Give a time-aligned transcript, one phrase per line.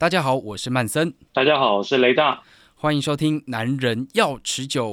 [0.00, 1.12] 大家好，我是曼森。
[1.34, 2.42] 大家好，我是雷大。
[2.74, 4.88] 欢迎收听《男人要持久》。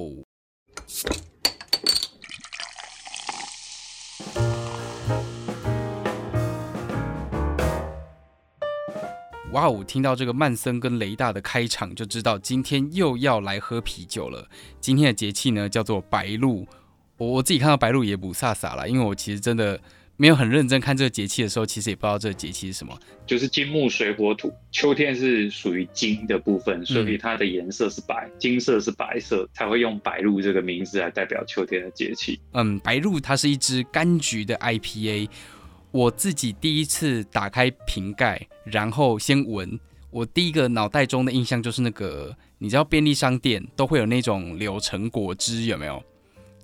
[9.54, 9.82] 哇哦！
[9.88, 14.50] 听到这个曼森跟雷大的开场，就知道今天又要来喝啤酒了。
[14.82, 16.68] 今天的节气呢，叫做白露。
[17.16, 19.80] 我我自己看到白露也不飒飒了，因为我其实真的。
[20.20, 23.00] 没有很认真看这个节气的时候，其实也不知道这个节气是什么。
[23.28, 32.40] 就是金木水火土，秋天是属于金的部分，所以它的颜色是白，嗯、金色是白色，才会用白露这个名字来代表秋天的节气。
[32.54, 35.30] 嗯，白露它是一支柑橘的 IPA。
[35.92, 39.80] 我自己第一次打开瓶盖，然后先闻，
[40.10, 46.04] 我第一个脑袋中的印象就是那个，你知道便利商店都会有那种柳橙果汁，有没有？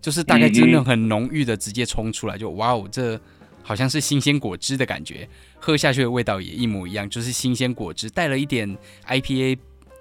[0.02, 3.22] 就是大概真的很浓郁的直接冲出来，就哇哦这。
[3.64, 5.28] 好像是新鲜果汁的感觉，
[5.58, 8.78] 喝下去的味道也一模一样，就是新鲜果汁带了一点
[9.08, 9.58] IPA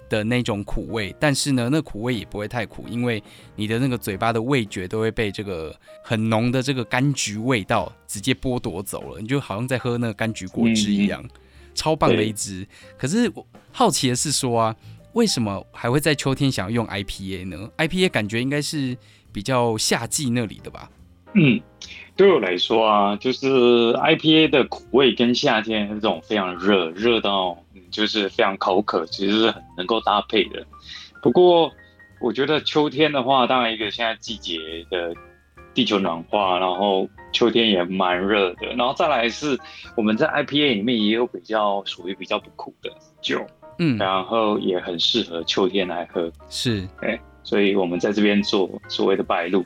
[0.09, 3.23] 的那种苦味，但是呢，那苦味也不会太苦，因为
[3.55, 11.29] 你的那个嘴巴的味觉都会被这个很浓的这个柑橘味道直接剥夺走了，你就好像在喝那个柑橘果汁一样，嗯、
[11.73, 12.67] 超棒的一支。
[12.97, 14.75] 可是我好奇的是说啊，
[15.13, 18.95] 为什么还会在秋天想要用 IPA 呢？IPA 感觉应该是
[19.31, 20.91] 比较夏季那里的吧？
[21.33, 21.59] 嗯。
[22.15, 23.47] 对我来说啊，就是
[23.93, 27.57] IPA 的苦味跟夏天这种非常热，热到
[27.89, 30.63] 就是非常口渴，其实是很能够搭配的。
[31.21, 31.71] 不过，
[32.21, 34.59] 我觉得秋天的话，当然一个现在季节
[34.91, 35.13] 的
[35.73, 39.57] 地球暖化，然后秋天也蛮热的，然后再来是
[39.97, 42.91] 我们在 IPA 里面也有比较属于比较不苦的
[43.21, 43.43] 酒，
[43.79, 49.65] 嗯，然后也很适合秋天来喝，是，哎，所以我们在这边做所谓的白露。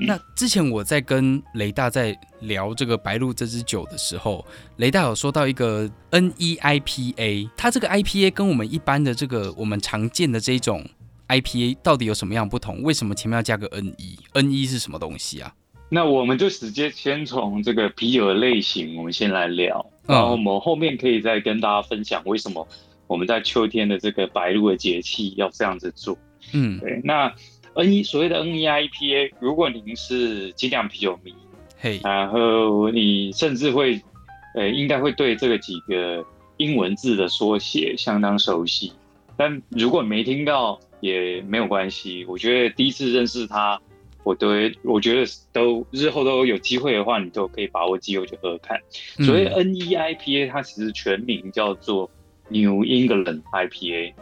[0.00, 4.44] 那之前我在跟雷大在聊这个白露这支酒的时候，
[4.76, 10.84] 雷大有说到一个 NEIPA，它这个 IPA 跟我们一般的这个我们常见的这种
[11.26, 12.80] IPA 到底有什么样不同？
[12.82, 15.52] 为什么前面要加个 NE？NE 是什么东西啊？
[15.88, 22.66] 那我们就直接先从这个啤酒的类型，我们先来聊，然后我们后面可以再跟大家分享为什么
[23.08, 26.16] 我们在秋天的这个白露的节气要这样子做。
[26.52, 27.34] 嗯，对，那。
[27.74, 31.32] N 一所谓的 NEIPA，如果您是精酿啤酒迷，
[31.80, 34.00] 嘿，然后你甚至会，
[34.54, 36.24] 呃，应该会对这个几个
[36.56, 38.92] 英文字的缩写相当熟悉。
[39.36, 43.80] 但如果没听到也没有关系，我觉得第一次认识它，
[44.24, 44.48] 我都
[44.82, 48.80] 我觉得都日后都有机会的话，你都可以把握机会去喝喝看。
[49.24, 52.10] 所谓 NEIPA，它其实全名叫做
[52.48, 54.14] New England IPA。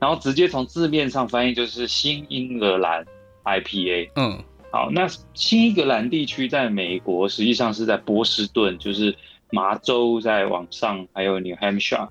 [0.00, 3.04] 然后直接从字面上翻译就是新英格兰
[3.44, 4.10] IPA。
[4.14, 9.14] 嗯，好，那新英格兰地区在美国实际上是在波士顿，就是
[9.50, 12.08] 麻州再往上，还有 New Hampshire，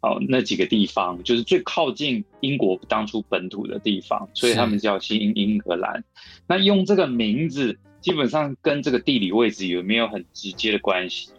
[0.00, 6.02] 好，那几个地方就是最靠近英国当初本土的地方，所以他们叫新英格兰。
[6.48, 11.30] 那用这个名字，基本上跟这个地理位置有没有很直接的关系？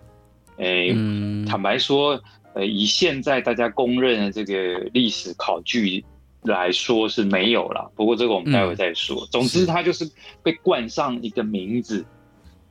[0.58, 2.22] 哎，嗯，坦白说。
[2.54, 6.04] 呃，以现在大家公认的这个历史考据
[6.44, 9.24] 来说是没有了，不过这个我们待会再说。
[9.24, 10.10] 嗯、总之，它就是
[10.44, 12.06] 被冠上一个名字，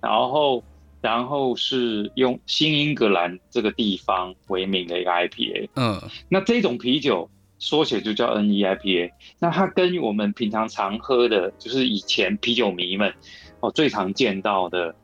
[0.01, 0.63] 然后，
[1.01, 5.69] 然后是用新英格兰这个地方为名的一个 IPA。
[5.77, 9.11] 嗯，那这种啤酒缩写就叫 NEIPA。
[9.39, 13.15] 那它跟我们平常常喝的，就是以前啤酒迷们
[13.61, 14.95] 哦最常见到的。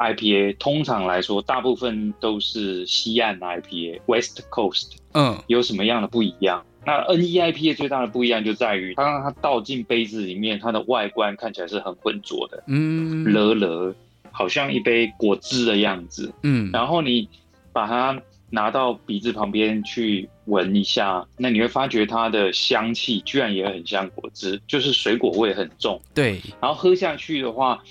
[0.00, 4.92] IPA 通常来说，大部分都是西岸 IPA，West Coast。
[5.12, 6.64] 嗯，有什么样的不一样？
[6.86, 13.94] 那 NEIPA 最大的不一样就在于，当它倒进杯子里面，它的外观看起来是很浑浊的，嗯，勒勒，
[14.30, 16.32] 好像一杯果汁的样子。
[16.42, 17.28] 嗯，然后你
[17.70, 18.18] 把它
[18.48, 26.00] 拿到鼻子旁边去闻一下，那你会发觉它的香气居然也很像果汁，就是水果味很重。
[26.14, 27.82] 对，然后喝下去的话。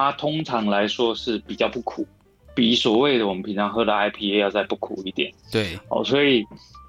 [0.00, 2.06] 它通常来说是比较不苦，
[2.54, 5.32] 比所谓的我们平常喝的 IPA 要再不苦一点。
[5.50, 6.44] 对，哦，所以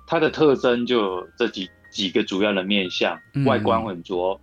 [0.07, 4.39] 它的特征就有这几几个主要的面相：嗯、外观浑浊，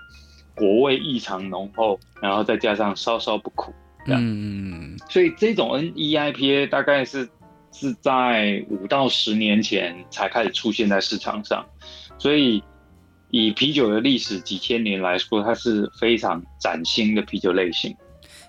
[0.55, 3.73] 果味异常浓厚，然后再加上稍稍不苦。
[4.06, 7.29] 嗯，所以这种 NEIPA 大概是
[7.73, 11.65] 是在五到十年前才开始出现在市场上，
[12.19, 12.62] 所以
[13.31, 17.94] 以啤酒的历史几千年来说，它是非常崭新的啤酒类型。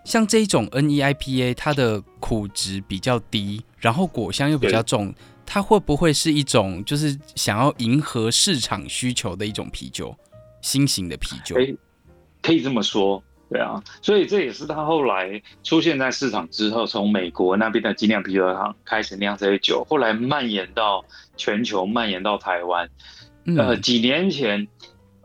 [0.03, 5.13] 像这种 NEIPA，它的苦值比较低，然后果香又比较重，
[5.45, 10.15] 它会不会是一种就是想要迎合市场需求的一种啤酒，
[10.61, 11.55] 新型的啤酒？
[11.55, 11.77] 可以，
[12.41, 13.23] 可以这么说。
[13.51, 21.03] 对啊，所以这也是他后来出现在市场之后，从美国那边的精酿啤酒厂开始酿这些酒，后来蔓延到
[21.35, 22.87] 全球，蔓延到台湾。
[23.57, 24.67] 呃，几年前，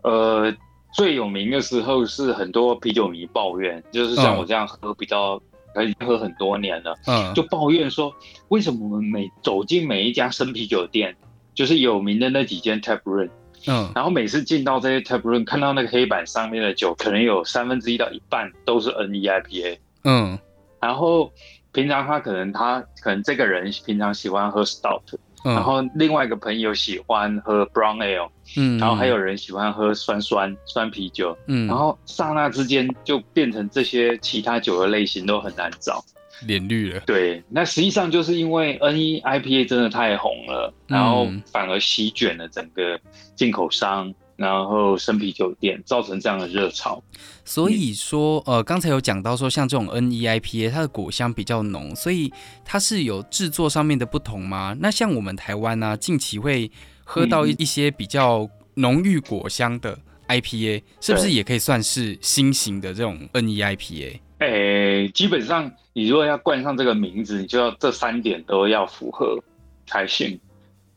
[0.01, 0.51] 呃，
[0.95, 5.37] 最有名的时候是很多啤酒迷抱怨，就是像我这样喝比较，
[5.73, 8.15] 可以喝很多年了，嗯，就抱怨说，
[8.47, 11.13] 为什么我们每走进每一家生啤酒店，
[11.53, 13.29] 就是有名的那几间 tap room。
[13.67, 19.77] 嗯，然后每次进到这些 tap room，看到那个黑板上面的酒，可能有三分之一到一半都是 NEIPA。
[20.05, 20.39] 嗯，
[20.79, 21.29] 然后
[21.73, 25.01] 平常他可能他可能这个人平常喜欢喝 stout，
[25.45, 36.03] 嗯，然后另外一个朋友喜欢喝 brown ale，嗯，然后还有人喜欢喝酸酸酸啤酒，嗯，然后刹那之间就变成这些其他酒的类型都很难找。
[36.45, 42.99] 脸绿了，对，那实际上就是因为 NEIPA 真的太红了，然后反而席卷了整个
[43.35, 47.01] 进口商，然后生啤酒店，造成这样的热潮。
[47.43, 52.31] 所以说，呃，刚才有讲到说，像这种 NEIPA，它的果香比较浓，所以
[52.63, 54.75] 它是有制作上面的不同吗？
[54.79, 56.71] 那像我们台湾呢、啊，近期会
[57.03, 59.97] 喝到一一些比较浓郁果香的
[60.27, 64.19] IPA，是不是也可以算是新型的这种 NEIPA？
[64.39, 69.41] 诶、欸，基本上你如果要冠上这个名字，你就要这三点都要符合
[69.87, 70.37] 才行。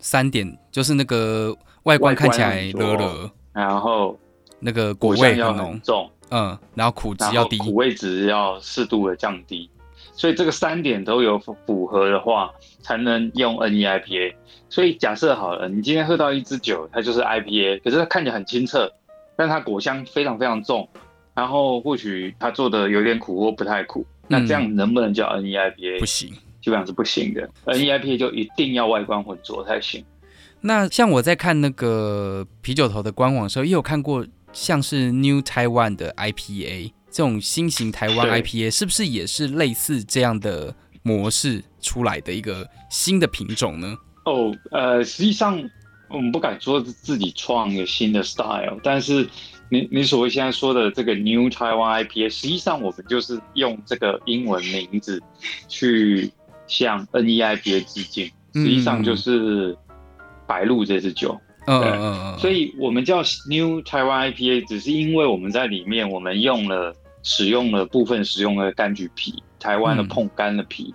[0.00, 1.56] 三点就是那个
[1.88, 4.14] 外观看起来热热，然后
[4.60, 9.70] 那个果味要浓重，嗯，然后苦值要低，苦味值要适度的降低。
[10.12, 12.52] 所以这个三点都有符合的话，
[12.82, 14.34] 才能用 NEIPA。
[14.68, 18.92] 所以假设好了，你今天喝到一支酒，它就是 IPA，可是它看起来很清澈，
[19.34, 20.86] 但它果香非常非常重。
[21.34, 26.00] 然后或许它做的有点苦或不太苦，那这样能不能叫 NEIPA？
[26.00, 26.28] 不行，
[26.60, 27.48] 基本上是不行的。
[27.64, 30.04] NEIPA 就一定要外观浑浊才行。
[30.60, 43.96] 那像我在看那个啤酒头的官网的时候，也有看过像是 New Taiwan 的 IPA 这种新型台湾 IPA，是不是也是类似这样的模式出来的一个新的品种呢？
[44.24, 45.62] 哦，呃，实际上
[46.08, 49.28] 我们不敢说自己创一个新的 style，但是。
[49.70, 55.22] 你你所谓现在说的这个 New Taiwan IPA，实际上我们就是用这个英文名字
[55.68, 56.32] 去
[56.66, 59.76] 向 NEIPA 致敬，实际上就是
[60.48, 61.40] 白露这支酒。
[61.66, 62.38] 嗯嗯嗯。
[62.38, 63.18] 所以我们叫
[63.48, 66.92] New Taiwan IPA，只是因为我们在里面我们用了
[67.22, 70.92] 使用了部分使用了柑橘皮，台湾的碰柑的皮，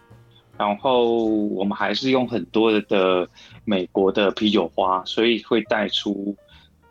[0.57, 3.29] 然后我们还是用很多的的
[3.63, 6.35] 美国的啤酒花，所以会带出。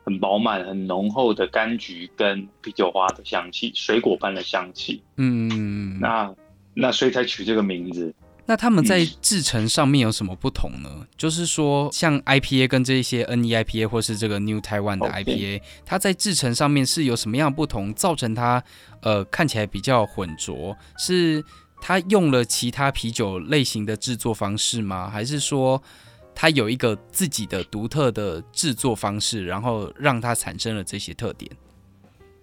[0.05, 5.01] 很饱满、很浓厚的柑橘跟啤酒花的香气，水果般的香气。
[5.17, 6.35] 嗯，那
[6.75, 8.13] 那所以才取这个名字。
[8.47, 10.91] 那他们在制成上面有什么不同呢？
[10.95, 15.61] 嗯、就是说，像 IPA 跟这些 NEIPA 或是这个 New Taiwan 的 IPA，Okay.
[15.85, 18.63] 它在制成上面是有什么样的不同，造成它
[19.03, 20.77] 呃看起来比较浑浊？
[20.99, 21.45] 是
[21.81, 25.09] 它用了其他啤酒类型的制作方式吗？
[25.09, 25.83] 还是说？
[26.35, 31.51] 它有一个自己的独特的制作方式，然后让它产生了这些特点。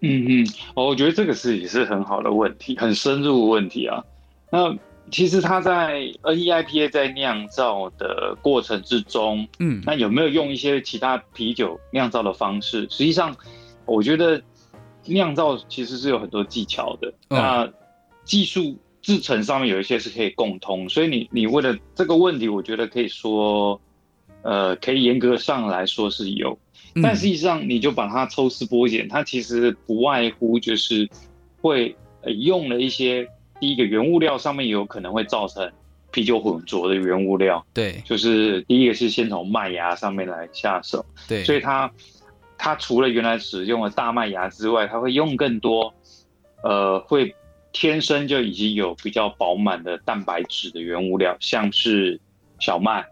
[0.01, 3.99] 嗯嗯，我觉得这个是也是很好的问题，很深入的问题啊。
[4.51, 4.71] 那
[5.11, 12.87] 其实它在 NEIPA 在酿造的过程之中，嗯，那有没有用一些其他啤酒酿造的方式？
[12.89, 13.35] 实际上，
[13.85, 14.41] 我觉得
[15.05, 17.07] 酿造其实是有很多技巧的。
[17.29, 17.73] 嗯、那
[18.23, 18.77] 技术。
[19.01, 23.79] 制成上面有一些是可以共通，所以你你为了这个问题，我觉得可以说，
[24.41, 26.59] 呃，可以严格上来说是有，
[27.01, 31.09] 但实际上你就把它抽丝剥茧，它其实不外乎就是
[31.61, 33.25] 会呃用了一些
[33.59, 35.71] 第一个原物料上面有可能会造成
[36.11, 41.91] 啤酒混浊的原物料，对，就是第一个是先从麦芽上面来下手，对，所以它
[42.57, 45.93] 它除了原来使用的大麦芽之外，它会用更多，
[46.63, 47.35] 呃，会。
[47.71, 52.19] 天生就已经有比较饱满的蛋白质的原物料，像是
[52.59, 53.05] 小麦，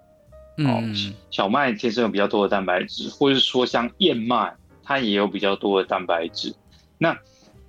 [0.58, 4.51] 嗯，小麦天生有比较多的蛋白质，或者是说像燕麦，
[4.84, 6.56] 它也有比较多的蛋白质。
[6.98, 7.16] 那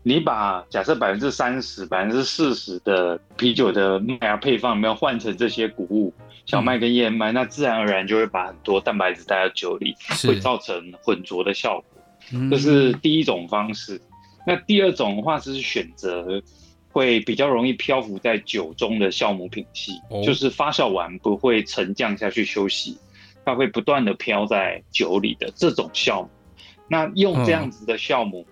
[0.02, 6.12] 你把假设百分之三十、百分之四十的啤酒的麦芽配方，有没有换成这些谷物，
[6.46, 12.48] 小麦跟燕麦，嗯、那自然而然就会把很多蛋白质带到酒里，是会造成混浊的效果。
[12.50, 13.96] 这是第一种方式。
[13.96, 14.00] 嗯、
[14.46, 16.42] 那第二种的话，就是选择。
[16.90, 22.96] 会比较容易漂浮在酒中的酵母品系，哦、就是发酵完不会沉降下去休息，
[23.44, 26.30] 它会不断的飘在酒里的这种酵母。
[26.88, 28.44] 那用这样子的酵母，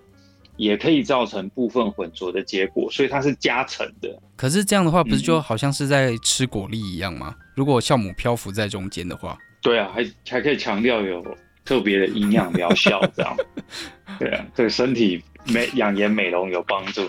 [0.57, 4.19] 也可以造成部分混浊的结果，所以它是加成的。
[4.37, 7.35] 可是这样的话，不是就好像是在吃果粒一样吗？
[7.39, 11.25] 嗯、如果酵母漂浮在中间的话，对啊，还还可以强调有
[11.65, 13.37] 特别的营养疗效，这样，
[14.19, 17.09] 对啊，对身体美养颜美容有帮助。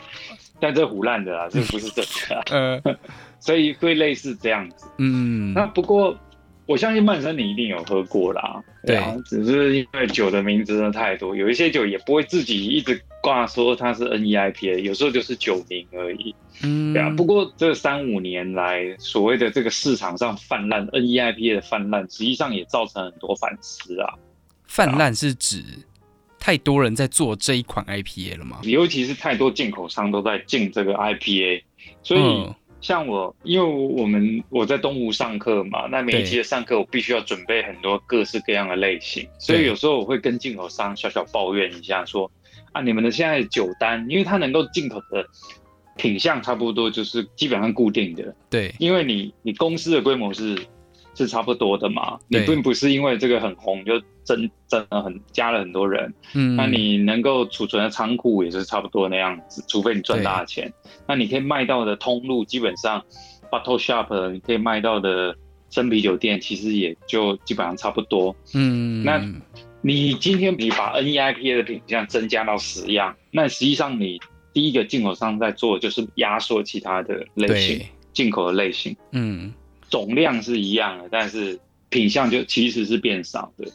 [0.60, 2.44] 但这胡烂的啊，这不是真的啦。
[2.84, 2.98] 呃，
[3.40, 4.88] 所以会类似这样子。
[4.98, 6.18] 嗯，那不过
[6.68, 8.62] 我相信曼森你一定有喝过啦。
[8.86, 16.36] 对啊，只是因为酒的名字真的太多，有一些酒也不会自己一直挂说它是 NEIPA，有时候就是酒名而已。
[16.64, 17.10] 嗯，对啊。
[17.10, 24.14] 不过这三五年来，所谓的这个市场上泛滥 NEIPA 的泛滥，实际上也造成很多反思啊。
[24.68, 25.64] 泛滥是指？
[26.40, 28.60] 太多人在做这一款 IPA 了吗？
[28.64, 31.64] 尤其是太多进口商都在进这个 IPA，
[32.04, 32.48] 所以
[32.80, 42.32] 像我，因为我们我在东吴上课嘛，那每一期的上课我必须要准备很多各式各样的类型，所以有时候我会跟进口商小小抱怨一下说，说
[42.74, 45.26] 啊，你们的现在酒单，因为它能够进口的
[45.96, 50.58] 品相差不多就是基本上固定的，对，因为你你公司的规模是。
[51.18, 60.72] 是差不多的嘛，你并不是因为这个很红就增增了很加了很多人，嗯，那你能够储存的仓库也是差不多那样子，除非你赚大钱，
[61.08, 63.04] 那你可以卖到的通路基本上
[63.50, 65.36] ，bottle shop 你可以卖到的
[65.72, 69.20] 生啤酒店其实也就基本上差不多，嗯，那
[69.82, 74.20] 你今天你把 NEIPA 的品项增加到十样，那实际上你
[74.54, 77.82] 第一个进口商在做就是压缩其他的类型，
[78.14, 79.52] 进口的类型，嗯。
[79.90, 83.66] 总量是一样的，但是品相就其实是变少的。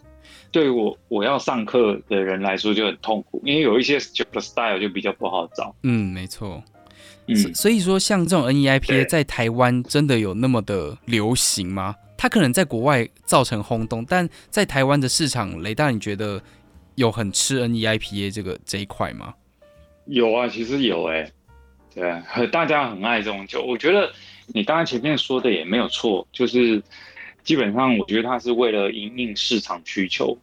[0.51, 5.75] 对我我要上课的人来说就很痛苦，因为有一些酒的 style 就比较不好找。
[5.83, 6.63] 嗯，没错。
[7.27, 11.97] 嗯，所以说像这种 NEIPA 在台湾真的有那么的流行吗？
[12.19, 16.43] 它可能在国外造成轰动，但在台湾的市场，雷大你觉得
[16.97, 19.33] 有很吃 NEIPA 这个这一块吗？
[20.05, 21.33] 有啊，其实有哎、
[21.95, 24.13] 欸，对，大家很爱这种酒，我觉得。
[24.49, 26.83] 你刚才前面说的也没有错，就是
[27.45, 30.37] 基本上我觉得它是为了因应市场需求，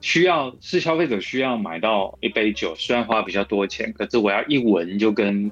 [0.00, 5.50] 需要是消费者需要买到一杯酒，虽然花比较多钱，可是我要一闻就跟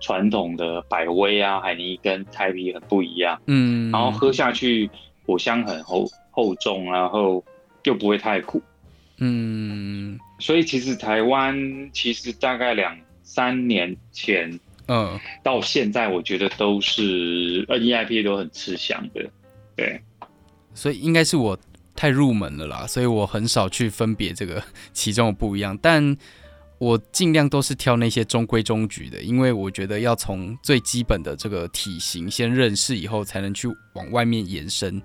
[0.00, 4.90] 传统的百威啊、海尼跟、台啤很不一样，嗯，然后喝下去
[5.24, 7.44] 果香很厚厚重，然后
[7.84, 8.62] 又不会太苦，
[9.18, 14.58] 嗯，所以其实台湾其实大概两三年前。
[14.88, 19.28] 嗯，到现在我觉得都是 NEIPA 都很吃香的，
[19.74, 20.00] 对，
[20.74, 21.58] 所以应该是我
[21.94, 24.62] 太入门了啦，所以我很少去分别这个
[24.92, 26.16] 其中的不一样，但
[26.78, 35.02] 我尽量都是挑那些中规中矩的，因为我觉得要从最基本的这个体型先认识以后，才能去往外面延伸。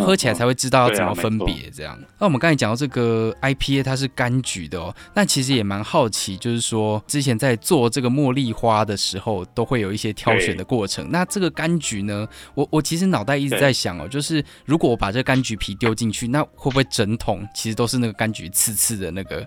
[0.00, 1.98] 喝起来才会知道要怎么分别，这样。
[2.18, 4.94] 那我们刚才讲到这个 IPA，它是柑橘的哦。
[5.14, 11.10] 那其实也蛮好奇，就是说之前在做这个茉莉花的时候，都会有一些挑选的过程。
[11.10, 19.46] 那这个柑橘呢，我我其实脑袋一直在想哦，就是如果我把这个柑橘皮丢进去，那会不会整桶其实都是那个柑橘刺刺的那个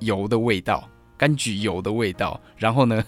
[0.00, 2.40] 油的味道，柑橘油的味道？
[2.56, 3.04] 然后呢，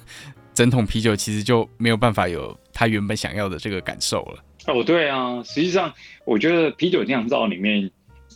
[0.55, 4.43] 整桶啤酒其实就没有办法有它原本想要的这个感受了。
[4.66, 5.92] 哦，对啊，实际上
[6.25, 7.90] 我觉得啤酒酿造里面，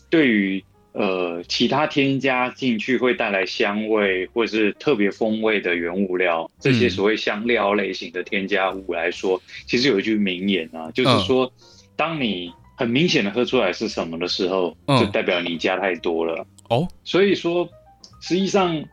[0.08, 11.52] 对于呃其他添加进去会带来香味或者是特别风味的原物料，这些所谓香料类型的添加物来说，嗯、其实有一句名言啊，就是说，哦、
[11.96, 16.46] 当你很明显的喝出来是什么的时候，就代表你加太多了。
[16.68, 17.68] 哦，所以说，
[18.20, 18.84] 实际上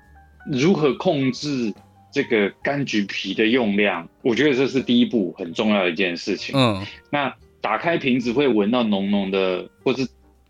[0.51, 1.74] 如何控制？
[2.12, 6.56] 这个柑橘皮的用量，我觉得这是第一步很重要的一件事情。
[6.58, 10.08] 嗯，那打开瓶子会闻到浓浓的，或是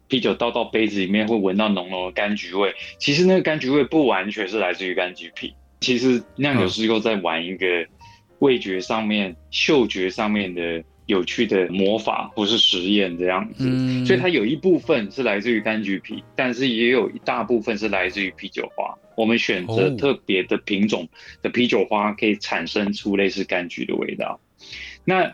[0.08, 2.74] 啤酒倒到杯子里面会闻到浓浓的柑橘味。
[3.00, 7.66] 其实那个柑橘味不完全是来自于柑橘皮，其实酿酒师又在玩一个
[8.40, 13.66] 味觉上面、嗅觉上面的有趣的魔法，不是实验这样子。
[13.68, 18.94] 嗯，所以它有一部分是来自于柑橘皮，但是也有一大部分是来自于啤酒花。
[19.16, 21.08] 我们选择特别的品种
[21.42, 24.40] 的啤酒花，可以产生出类似柑橘的味道。
[25.04, 25.34] 那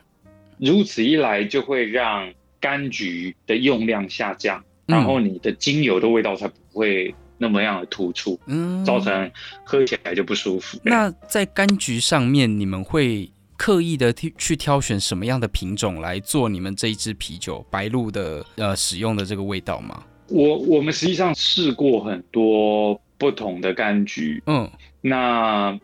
[0.58, 9.30] 如此一来，就会让柑橘的用量下降，然后你的精油的味道才不会那么样的突出，嗯，造成
[9.66, 10.80] 喝起来就不舒服。
[10.84, 20.04] 那在柑橘上面，你们会刻意的去挑选什么样的品种来做你们这一支啤酒白露的呃使用的这个味道吗？
[20.28, 23.00] 我我们实际上试过很多。
[23.16, 24.70] 不同的柑橘，嗯，
[25.00, 25.80] 那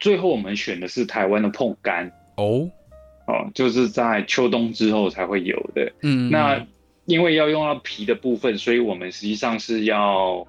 [0.00, 2.10] 最后我们选的是台湾的碰柑。
[2.36, 2.68] 哦，
[3.28, 6.66] 哦，就是在秋冬之后才会有的，嗯，那
[7.04, 10.44] 因为要用到皮的部分，所以我们实际上是要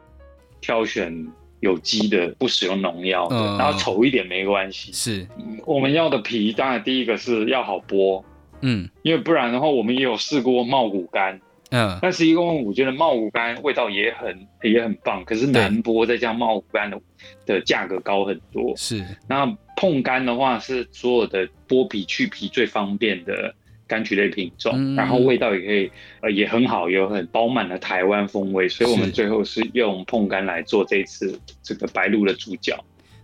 [0.62, 1.28] 挑选
[1.66, 5.28] 有机的，不使用农药的，然后丑一点没关系，是，
[5.66, 8.24] 我们要的皮，当然第一个是要好剥，
[8.62, 11.40] 嗯，因为不然的话，我们也有试过茂谷柑。
[11.72, 17.02] 嗯，但是一共我觉得茂谷柑味道也很也很棒，可是难剥再加茂谷柑的
[17.48, 18.72] 的价格高很多。
[18.78, 19.46] 是，那
[19.76, 23.54] 碰柑的话是所有的剥皮去皮最方便的
[23.88, 32.76] 柑橘类品种，嗯、然后味道也可以呃也很好，有很饱满的台湾风味，所以我们最后是用碰柑来做这次这个白露的主角。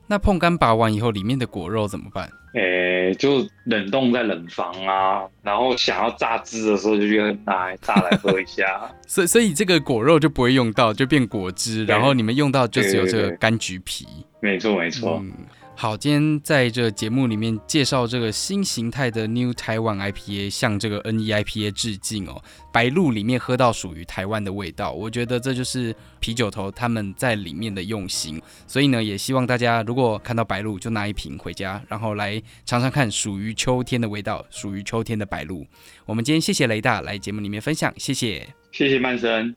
[0.08, 2.30] 那碰柑拔完以后，里面的果肉怎么办？
[2.54, 8.92] 诶、欸，就冷冻在冷房啊，然后想要榨汁的时候就觉得拿来榨来喝一下。
[9.08, 14.06] 所以所以这个果肉就不会用到，就变果汁，然后你们用到就只有这个柑橘皮。
[14.42, 15.22] 没错没错。
[15.24, 15.32] 嗯
[15.82, 22.40] 好，今天在这节目里面介绍这个新形态的 New Taiwan IPA，向这个 NEIPA 致敬哦。
[22.72, 28.40] 白露里面喝到属于台湾的味道，我觉得这就是啤酒头他们在里面的用心。
[28.68, 35.66] 所以呢，也希望大家如果看到白露，就拿一瓶回家，然后来尝尝看属于秋天的味道，属于秋天的白露。
[36.06, 39.56] 我们今天谢谢雷大来节目里面分享，谢谢，谢谢曼森。